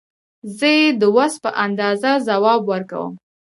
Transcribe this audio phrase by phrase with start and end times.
[0.57, 3.13] زه یې د وس په اندازه ځواب ورکوم.